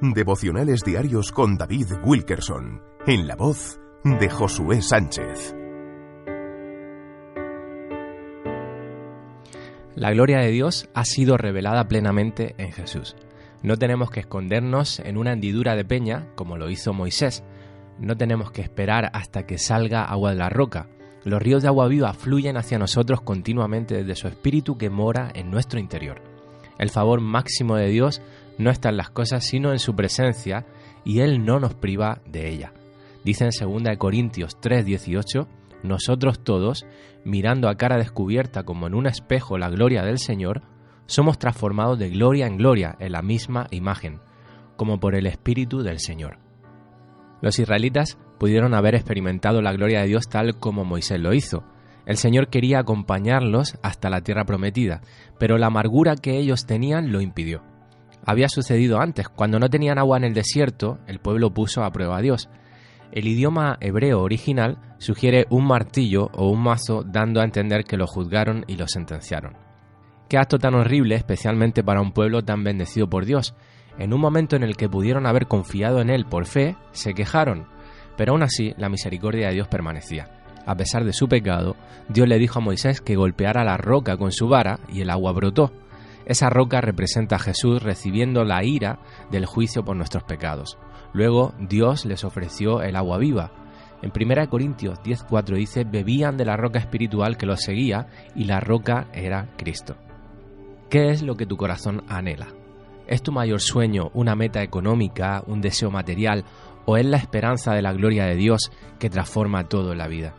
[0.00, 5.56] Devocionales diarios con David Wilkerson, en la voz de Josué Sánchez.
[9.96, 13.16] La gloria de Dios ha sido revelada plenamente en Jesús.
[13.64, 17.42] No tenemos que escondernos en una hendidura de peña, como lo hizo Moisés.
[17.98, 20.86] No tenemos que esperar hasta que salga agua de la roca.
[21.24, 25.50] Los ríos de agua viva fluyen hacia nosotros continuamente desde su espíritu que mora en
[25.50, 26.22] nuestro interior.
[26.78, 28.22] El favor máximo de Dios
[28.58, 30.66] no está en las cosas, sino en su presencia,
[31.04, 32.72] y Él no nos priva de ella.
[33.24, 35.46] Dice en 2 Corintios 3:18,
[35.82, 36.86] nosotros todos,
[37.24, 40.62] mirando a cara descubierta como en un espejo la gloria del Señor,
[41.06, 44.20] somos transformados de gloria en gloria en la misma imagen,
[44.76, 46.38] como por el Espíritu del Señor.
[47.40, 51.64] Los israelitas pudieron haber experimentado la gloria de Dios tal como Moisés lo hizo.
[52.06, 55.02] El Señor quería acompañarlos hasta la tierra prometida,
[55.38, 57.62] pero la amargura que ellos tenían lo impidió.
[58.28, 62.18] Había sucedido antes, cuando no tenían agua en el desierto, el pueblo puso a prueba
[62.18, 62.50] a Dios.
[63.10, 68.06] El idioma hebreo original sugiere un martillo o un mazo dando a entender que lo
[68.06, 69.56] juzgaron y lo sentenciaron.
[70.28, 73.54] Qué acto tan horrible, especialmente para un pueblo tan bendecido por Dios.
[73.98, 77.66] En un momento en el que pudieron haber confiado en Él por fe, se quejaron,
[78.18, 80.28] pero aún así la misericordia de Dios permanecía.
[80.66, 81.76] A pesar de su pecado,
[82.10, 85.32] Dios le dijo a Moisés que golpeara la roca con su vara y el agua
[85.32, 85.72] brotó.
[86.28, 88.98] Esa roca representa a Jesús recibiendo la ira
[89.30, 90.78] del juicio por nuestros pecados.
[91.14, 93.50] Luego Dios les ofreció el agua viva.
[94.02, 98.60] En 1 Corintios 10:4 dice, bebían de la roca espiritual que los seguía y la
[98.60, 99.96] roca era Cristo.
[100.90, 102.48] ¿Qué es lo que tu corazón anhela?
[103.06, 106.44] ¿Es tu mayor sueño una meta económica, un deseo material
[106.84, 110.34] o es la esperanza de la gloria de Dios que transforma todo en la vida?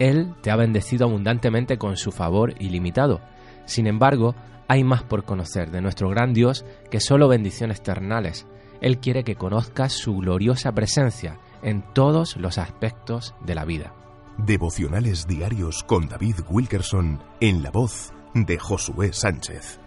[0.00, 3.20] Él te ha bendecido abundantemente con su favor ilimitado.
[3.64, 4.34] Sin embargo,
[4.68, 8.46] hay más por conocer de nuestro gran Dios que solo bendiciones ternales.
[8.80, 13.94] Él quiere que conozcas su gloriosa presencia en todos los aspectos de la vida.
[14.38, 19.81] Devocionales diarios con David Wilkerson en la voz de Josué Sánchez.